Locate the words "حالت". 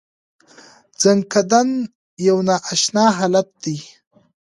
3.17-3.47